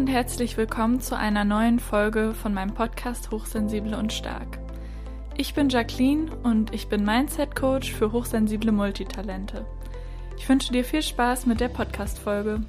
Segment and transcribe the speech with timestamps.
[0.00, 4.58] und herzlich willkommen zu einer neuen Folge von meinem Podcast Hochsensibel und Stark.
[5.36, 9.66] Ich bin Jacqueline und ich bin Mindset Coach für hochsensible Multitalente.
[10.38, 12.62] Ich wünsche dir viel Spaß mit der Podcast-Folge.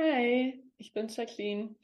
[0.00, 1.76] Hi, ich bin Jacqueline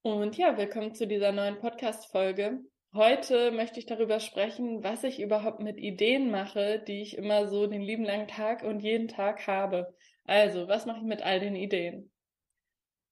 [0.00, 2.60] und ja, willkommen zu dieser neuen Podcast-Folge.
[2.94, 7.66] Heute möchte ich darüber sprechen, was ich überhaupt mit Ideen mache, die ich immer so
[7.66, 9.94] den lieben langen Tag und jeden Tag habe.
[10.24, 12.10] Also, was mache ich mit all den Ideen?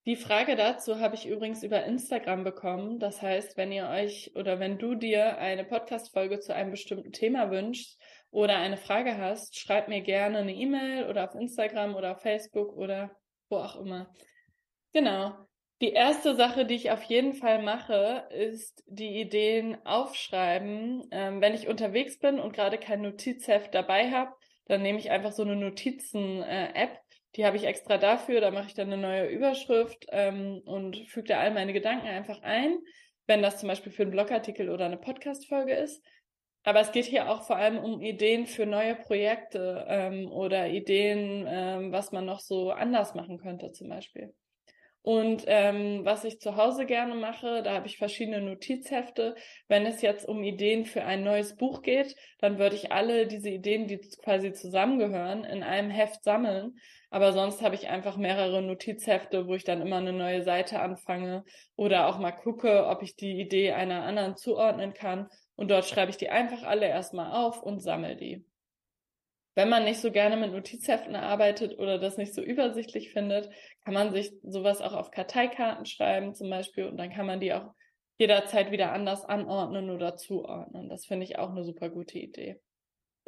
[0.09, 2.99] Die Frage dazu habe ich übrigens über Instagram bekommen.
[2.99, 7.51] Das heißt, wenn ihr euch oder wenn du dir eine Podcast-Folge zu einem bestimmten Thema
[7.51, 8.01] wünschst
[8.31, 12.75] oder eine Frage hast, schreib mir gerne eine E-Mail oder auf Instagram oder auf Facebook
[12.75, 13.11] oder
[13.51, 14.11] wo auch immer.
[14.95, 15.35] Genau.
[15.83, 21.07] Die erste Sache, die ich auf jeden Fall mache, ist die Ideen aufschreiben.
[21.11, 24.33] Ähm, wenn ich unterwegs bin und gerade kein Notizheft dabei habe,
[24.69, 28.69] dann nehme ich einfach so eine Notizen-App äh, die habe ich extra dafür, da mache
[28.69, 32.79] ich dann eine neue Überschrift ähm, und füge da all meine Gedanken einfach ein,
[33.27, 36.03] wenn das zum Beispiel für einen Blogartikel oder eine Podcast-Folge ist.
[36.65, 41.47] Aber es geht hier auch vor allem um Ideen für neue Projekte ähm, oder Ideen,
[41.49, 44.35] ähm, was man noch so anders machen könnte zum Beispiel.
[45.03, 49.37] Und ähm, was ich zu Hause gerne mache, da habe ich verschiedene Notizhefte.
[49.69, 53.49] Wenn es jetzt um Ideen für ein neues Buch geht, dann würde ich alle diese
[53.49, 56.79] Ideen, die quasi zusammengehören, in einem Heft sammeln.
[57.11, 61.45] Aber sonst habe ich einfach mehrere Notizhefte, wo ich dann immer eine neue Seite anfange
[61.75, 65.29] oder auch mal gucke, ob ich die Idee einer anderen zuordnen kann.
[65.57, 68.45] Und dort schreibe ich die einfach alle erstmal auf und sammle die.
[69.55, 73.51] Wenn man nicht so gerne mit Notizheften arbeitet oder das nicht so übersichtlich findet,
[73.85, 77.53] kann man sich sowas auch auf Karteikarten schreiben zum Beispiel und dann kann man die
[77.53, 77.75] auch
[78.19, 80.89] jederzeit wieder anders anordnen oder zuordnen.
[80.89, 82.61] Das finde ich auch eine super gute Idee.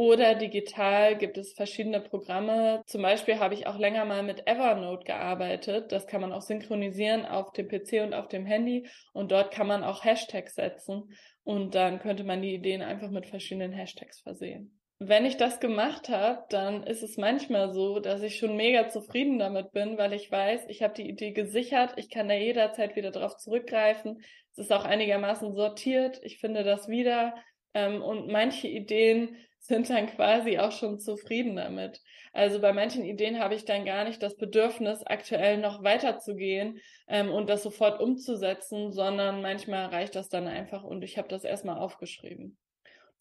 [0.01, 2.83] Oder digital gibt es verschiedene Programme.
[2.87, 5.93] Zum Beispiel habe ich auch länger mal mit Evernote gearbeitet.
[5.93, 8.89] Das kann man auch synchronisieren auf dem PC und auf dem Handy.
[9.13, 11.13] Und dort kann man auch Hashtags setzen.
[11.45, 16.11] Und dann könnte man die Ideen einfach mit verschiedenen Hashtags versehen wenn ich das gemacht
[16.11, 20.31] habe, dann ist es manchmal so, dass ich schon mega zufrieden damit bin, weil ich
[20.31, 24.23] weiß, ich habe die Idee gesichert, ich kann da jederzeit wieder drauf zurückgreifen.
[24.53, 27.35] Es ist auch einigermaßen sortiert, ich finde das wieder.
[27.73, 32.01] Ähm, und manche Ideen sind dann quasi auch schon zufrieden damit.
[32.33, 36.79] Also bei manchen Ideen habe ich dann gar nicht das Bedürfnis, aktuell noch weiterzugehen
[37.09, 41.45] ähm, und das sofort umzusetzen, sondern manchmal reicht das dann einfach und ich habe das
[41.45, 42.57] erstmal aufgeschrieben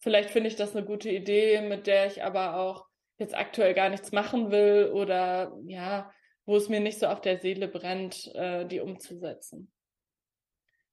[0.00, 2.86] vielleicht finde ich das eine gute Idee, mit der ich aber auch
[3.18, 6.10] jetzt aktuell gar nichts machen will oder ja,
[6.46, 9.70] wo es mir nicht so auf der Seele brennt, äh, die umzusetzen.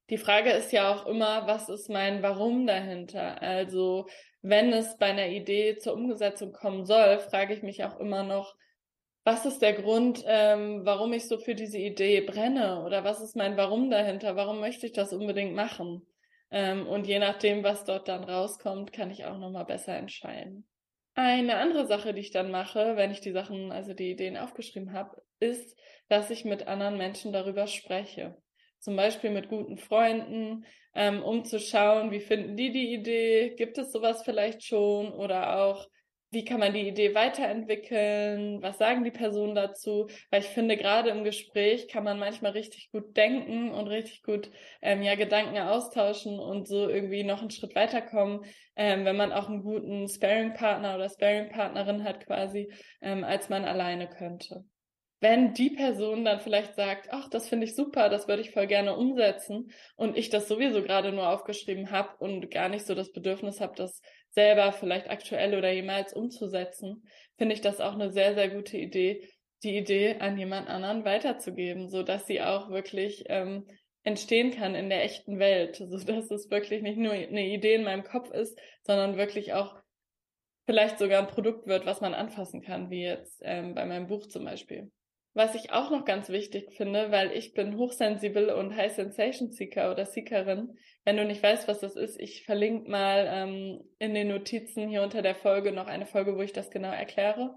[0.09, 3.41] Die Frage ist ja auch immer, was ist mein Warum dahinter?
[3.41, 4.07] Also
[4.41, 8.56] wenn es bei einer Idee zur Umsetzung kommen soll, frage ich mich auch immer noch,
[9.25, 12.84] was ist der Grund, ähm, warum ich so für diese Idee brenne?
[12.85, 14.38] Oder was ist mein Warum dahinter?
[14.38, 16.07] Warum möchte ich das unbedingt machen?
[16.50, 20.66] Ähm, und je nachdem, was dort dann rauskommt, kann ich auch nochmal besser entscheiden.
[21.13, 24.94] Eine andere Sache, die ich dann mache, wenn ich die Sachen, also die Ideen aufgeschrieben
[24.94, 28.38] habe, ist, dass ich mit anderen Menschen darüber spreche.
[28.79, 33.77] Zum Beispiel mit guten Freunden, ähm, um zu schauen, wie finden die die Idee, gibt
[33.77, 35.88] es sowas vielleicht schon oder auch
[36.29, 38.61] wie kann man die Idee weiterentwickeln?
[38.61, 40.07] Was sagen die Personen dazu?
[40.29, 44.51] Weil ich finde, gerade im Gespräch kann man manchmal richtig gut denken und richtig gut
[44.81, 48.41] ähm, ja Gedanken austauschen und so irgendwie noch einen Schritt weiterkommen,
[48.75, 52.71] ähm, wenn man auch einen guten Sparing-Partner oder Sparing-Partnerin hat quasi,
[53.01, 54.66] ähm, als man alleine könnte.
[55.19, 58.67] Wenn die Person dann vielleicht sagt, ach, das finde ich super, das würde ich voll
[58.67, 63.11] gerne umsetzen und ich das sowieso gerade nur aufgeschrieben habe und gar nicht so das
[63.11, 67.07] Bedürfnis habe, das selber vielleicht aktuell oder jemals umzusetzen,
[67.38, 69.28] finde ich das auch eine sehr, sehr gute Idee,
[69.63, 73.67] die Idee an jemand anderen weiterzugeben, so dass sie auch wirklich ähm,
[74.03, 77.84] entstehen kann in der echten Welt, so dass es wirklich nicht nur eine Idee in
[77.84, 79.75] meinem Kopf ist, sondern wirklich auch
[80.67, 84.28] vielleicht sogar ein Produkt wird, was man anfassen kann, wie jetzt ähm, bei meinem Buch
[84.28, 84.91] zum Beispiel.
[85.37, 89.91] Was ich auch noch ganz wichtig finde, weil ich bin hochsensibel und High Sensation Seeker
[89.91, 90.75] oder Seekerin.
[91.05, 95.03] Wenn du nicht weißt, was das ist, ich verlinke mal ähm, in den Notizen hier
[95.03, 97.55] unter der Folge noch eine Folge, wo ich das genau erkläre.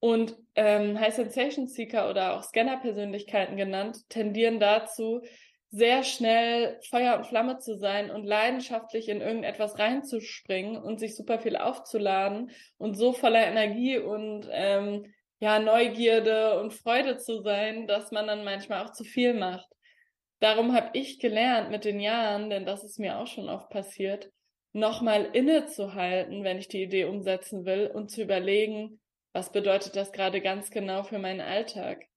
[0.00, 5.22] Und ähm, High Sensation Seeker oder auch Scanner-Persönlichkeiten genannt, tendieren dazu,
[5.70, 11.38] sehr schnell Feuer und Flamme zu sein und leidenschaftlich in irgendetwas reinzuspringen und sich super
[11.38, 15.06] viel aufzuladen und so voller Energie und ähm,
[15.40, 19.68] ja, Neugierde und Freude zu sein, dass man dann manchmal auch zu viel macht.
[20.40, 24.30] Darum habe ich gelernt mit den Jahren, denn das ist mir auch schon oft passiert,
[24.72, 29.00] nochmal innezuhalten, wenn ich die Idee umsetzen will und zu überlegen,
[29.32, 32.08] was bedeutet das gerade ganz genau für meinen Alltag?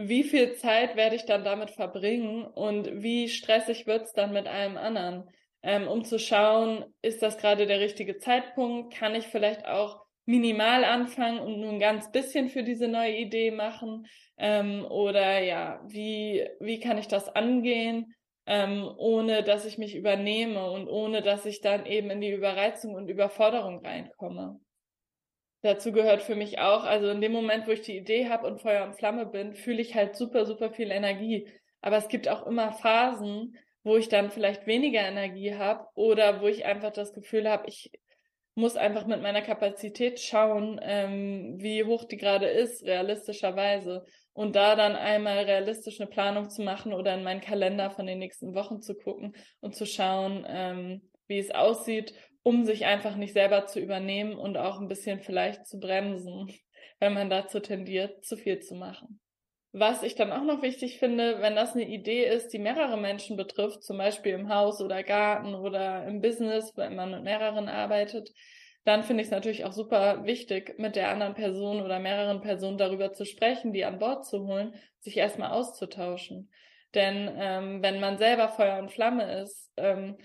[0.00, 4.46] wie viel Zeit werde ich dann damit verbringen und wie stressig wird es dann mit
[4.46, 5.28] allem anderen,
[5.60, 10.84] ähm, um zu schauen, ist das gerade der richtige Zeitpunkt, kann ich vielleicht auch minimal
[10.84, 16.46] anfangen und nur ein ganz bisschen für diese neue Idee machen ähm, oder ja, wie,
[16.60, 18.14] wie kann ich das angehen,
[18.44, 22.94] ähm, ohne dass ich mich übernehme und ohne dass ich dann eben in die Überreizung
[22.94, 24.60] und Überforderung reinkomme.
[25.62, 28.60] Dazu gehört für mich auch, also in dem Moment, wo ich die Idee habe und
[28.60, 31.48] Feuer und Flamme bin, fühle ich halt super, super viel Energie.
[31.80, 36.48] Aber es gibt auch immer Phasen, wo ich dann vielleicht weniger Energie habe oder wo
[36.48, 37.92] ich einfach das Gefühl habe, ich
[38.58, 44.04] muss einfach mit meiner Kapazität schauen, ähm, wie hoch die gerade ist, realistischerweise.
[44.32, 48.18] Und da dann einmal realistisch eine Planung zu machen oder in meinen Kalender von den
[48.18, 53.32] nächsten Wochen zu gucken und zu schauen, ähm, wie es aussieht, um sich einfach nicht
[53.32, 56.52] selber zu übernehmen und auch ein bisschen vielleicht zu bremsen,
[56.98, 59.20] wenn man dazu tendiert, zu viel zu machen.
[59.72, 63.36] Was ich dann auch noch wichtig finde, wenn das eine Idee ist, die mehrere Menschen
[63.36, 68.30] betrifft, zum Beispiel im Haus oder Garten oder im Business, wenn man mit mehreren arbeitet,
[68.84, 72.78] dann finde ich es natürlich auch super wichtig, mit der anderen Person oder mehreren Personen
[72.78, 76.50] darüber zu sprechen, die an Bord zu holen, sich erstmal auszutauschen.
[76.94, 80.16] Denn ähm, wenn man selber Feuer und Flamme ist, ähm,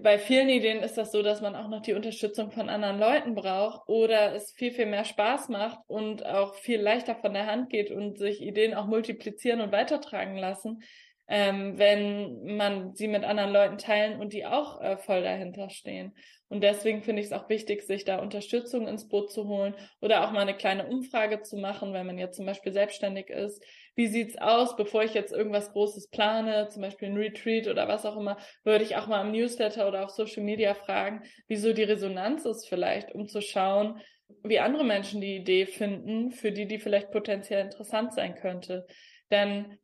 [0.00, 3.34] bei vielen Ideen ist das so, dass man auch noch die Unterstützung von anderen Leuten
[3.34, 7.68] braucht oder es viel, viel mehr Spaß macht und auch viel leichter von der Hand
[7.68, 10.82] geht und sich Ideen auch multiplizieren und weitertragen lassen,
[11.28, 16.14] ähm, wenn man sie mit anderen Leuten teilen und die auch äh, voll dahinter stehen.
[16.48, 20.24] Und deswegen finde ich es auch wichtig, sich da Unterstützung ins Boot zu holen oder
[20.24, 23.62] auch mal eine kleine Umfrage zu machen, wenn man jetzt zum Beispiel selbstständig ist.
[23.94, 28.06] Wie sieht's aus, bevor ich jetzt irgendwas Großes plane, zum Beispiel ein Retreat oder was
[28.06, 31.82] auch immer, würde ich auch mal im Newsletter oder auf Social Media fragen, wieso die
[31.82, 34.00] Resonanz ist vielleicht, um zu schauen,
[34.42, 38.86] wie andere Menschen die Idee finden, für die die vielleicht potenziell interessant sein könnte.
[39.30, 39.78] Denn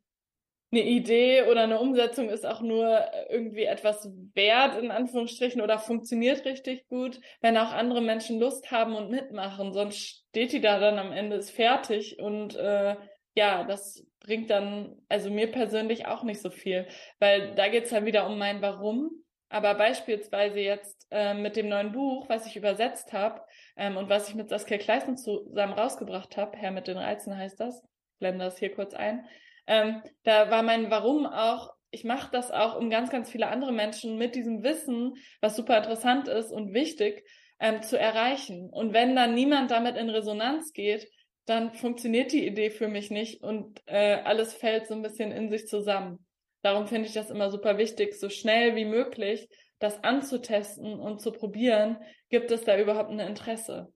[0.71, 6.45] eine Idee oder eine Umsetzung ist auch nur irgendwie etwas wert, in Anführungsstrichen, oder funktioniert
[6.45, 9.73] richtig gut, wenn auch andere Menschen Lust haben und mitmachen.
[9.73, 12.95] Sonst steht die da dann am Ende, ist fertig und äh,
[13.35, 16.87] ja, das bringt dann, also mir persönlich auch nicht so viel,
[17.19, 19.11] weil da geht's dann wieder um mein Warum.
[19.51, 23.41] Aber beispielsweise jetzt äh, mit dem neuen Buch, was ich übersetzt habe
[23.75, 27.59] ähm, und was ich mit Saskia Kleisen zusammen rausgebracht habe, Herr mit den Reizen heißt
[27.59, 27.81] das,
[28.19, 29.25] blende das hier kurz ein,
[29.65, 33.71] ähm, da war mein Warum auch, ich mache das auch, um ganz, ganz viele andere
[33.71, 37.25] Menschen mit diesem Wissen, was super interessant ist und wichtig,
[37.59, 38.69] ähm, zu erreichen.
[38.69, 41.07] Und wenn dann niemand damit in Resonanz geht,
[41.49, 45.49] dann funktioniert die Idee für mich nicht und äh, alles fällt so ein bisschen in
[45.49, 46.25] sich zusammen.
[46.61, 49.47] Darum finde ich das immer super wichtig, so schnell wie möglich
[49.79, 51.97] das anzutesten und zu probieren,
[52.29, 53.91] gibt es da überhaupt ein Interesse.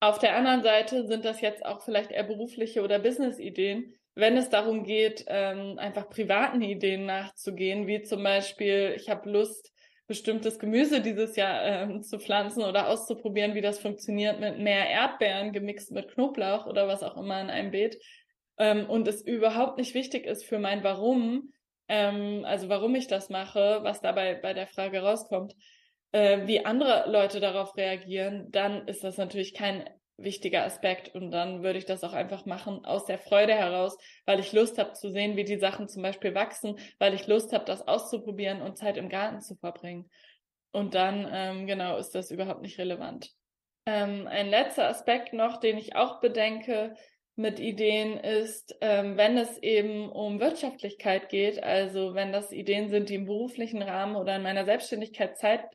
[0.00, 4.48] Auf der anderen Seite sind das jetzt auch vielleicht eher berufliche oder Business-Ideen, wenn es
[4.48, 9.72] darum geht, ähm, einfach privaten Ideen nachzugehen, wie zum Beispiel, ich habe Lust,
[10.06, 15.52] bestimmtes Gemüse dieses Jahr ähm, zu pflanzen oder auszuprobieren, wie das funktioniert mit mehr Erdbeeren
[15.52, 17.98] gemixt mit Knoblauch oder was auch immer in einem Beet.
[18.58, 21.52] Ähm, und es überhaupt nicht wichtig ist für mein Warum,
[21.88, 25.54] ähm, also warum ich das mache, was dabei bei der Frage rauskommt,
[26.12, 31.62] äh, wie andere Leute darauf reagieren, dann ist das natürlich kein wichtiger Aspekt und dann
[31.62, 35.10] würde ich das auch einfach machen aus der Freude heraus, weil ich Lust habe zu
[35.10, 38.96] sehen, wie die Sachen zum Beispiel wachsen, weil ich Lust habe, das auszuprobieren und Zeit
[38.96, 40.08] im Garten zu verbringen.
[40.72, 43.30] Und dann, ähm, genau, ist das überhaupt nicht relevant.
[43.86, 46.94] Ähm, ein letzter Aspekt noch, den ich auch bedenke
[47.36, 53.10] mit Ideen ist, ähm, wenn es eben um Wirtschaftlichkeit geht, also wenn das Ideen sind,
[53.10, 55.66] die im beruflichen Rahmen oder in meiner Selbstständigkeit Zeit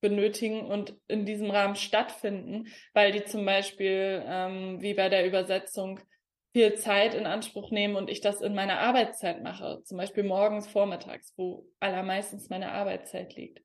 [0.00, 6.00] benötigen und in diesem Rahmen stattfinden, weil die zum Beispiel ähm, wie bei der Übersetzung
[6.52, 10.66] viel Zeit in Anspruch nehmen und ich das in meiner Arbeitszeit mache, zum Beispiel morgens,
[10.66, 13.60] vormittags, wo allermeistens meine Arbeitszeit liegt.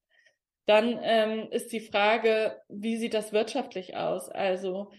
[0.66, 4.30] Dann ähm, ist die Frage, wie sieht das wirtschaftlich aus?
[4.30, 4.92] Also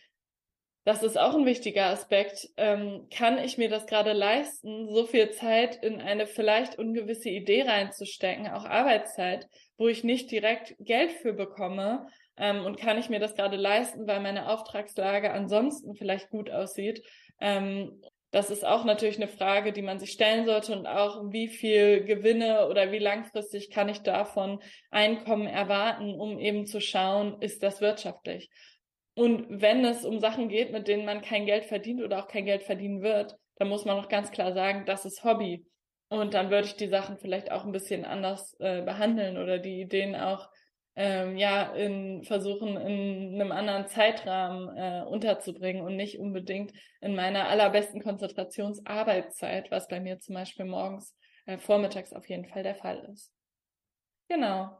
[0.84, 2.48] das ist auch ein wichtiger Aspekt.
[2.58, 7.62] Ähm, kann ich mir das gerade leisten, so viel Zeit in eine vielleicht ungewisse Idee
[7.62, 12.06] reinzustecken, auch Arbeitszeit, wo ich nicht direkt Geld für bekomme?
[12.36, 17.02] Ähm, und kann ich mir das gerade leisten, weil meine Auftragslage ansonsten vielleicht gut aussieht?
[17.40, 18.00] Ähm,
[18.34, 22.02] das ist auch natürlich eine Frage, die man sich stellen sollte und auch, wie viel
[22.02, 27.80] Gewinne oder wie langfristig kann ich davon Einkommen erwarten, um eben zu schauen, ist das
[27.80, 28.50] wirtschaftlich?
[29.14, 32.44] Und wenn es um Sachen geht, mit denen man kein Geld verdient oder auch kein
[32.44, 35.64] Geld verdienen wird, dann muss man auch ganz klar sagen, das ist Hobby.
[36.08, 39.80] Und dann würde ich die Sachen vielleicht auch ein bisschen anders äh, behandeln oder die
[39.80, 40.48] Ideen auch
[40.96, 47.48] ähm, ja in versuchen in einem anderen Zeitrahmen äh, unterzubringen und nicht unbedingt in meiner
[47.48, 53.08] allerbesten Konzentrationsarbeitszeit, was bei mir zum Beispiel morgens äh, vormittags auf jeden Fall der Fall
[53.12, 53.32] ist.
[54.28, 54.78] Genau.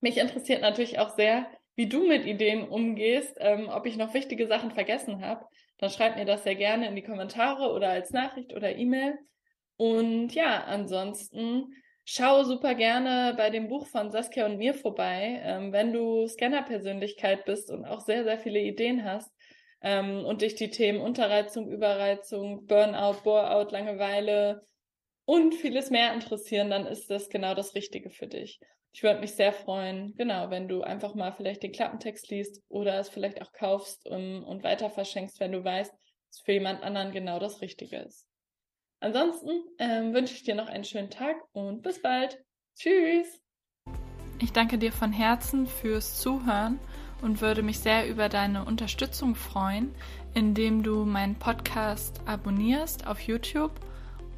[0.00, 1.46] Mich interessiert natürlich auch sehr,
[1.76, 5.46] wie du mit Ideen umgehst, ähm, ob ich noch wichtige Sachen vergessen habe.
[5.78, 9.18] Dann schreib mir das sehr gerne in die Kommentare oder als Nachricht oder E-Mail.
[9.82, 11.74] Und ja, ansonsten
[12.04, 17.44] schau super gerne bei dem Buch von Saskia und mir vorbei, ähm, wenn du Scanner-Persönlichkeit
[17.46, 19.28] bist und auch sehr, sehr viele Ideen hast
[19.80, 24.64] ähm, und dich die Themen Unterreizung, Überreizung, Burnout, Boreout, Langeweile
[25.24, 28.60] und vieles mehr interessieren, dann ist das genau das Richtige für dich.
[28.92, 33.00] Ich würde mich sehr freuen, genau, wenn du einfach mal vielleicht den Klappentext liest oder
[33.00, 37.10] es vielleicht auch kaufst und, und weiter verschenkst, wenn du weißt, dass für jemand anderen
[37.10, 38.31] genau das Richtige ist.
[39.02, 42.38] Ansonsten ähm, wünsche ich dir noch einen schönen Tag und bis bald.
[42.76, 43.42] Tschüss.
[44.38, 46.78] Ich danke dir von Herzen fürs Zuhören
[47.20, 49.92] und würde mich sehr über deine Unterstützung freuen,
[50.34, 53.72] indem du meinen Podcast abonnierst auf YouTube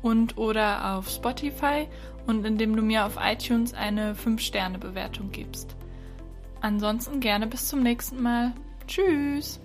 [0.00, 1.86] und oder auf Spotify
[2.26, 5.76] und indem du mir auf iTunes eine 5-Sterne-Bewertung gibst.
[6.62, 8.54] Ansonsten gerne bis zum nächsten Mal.
[8.86, 9.60] Tschüss!